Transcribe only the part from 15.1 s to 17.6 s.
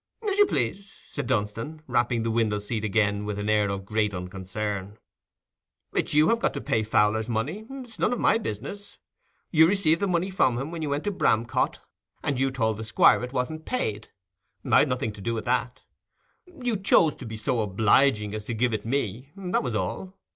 to do with that; you chose to be so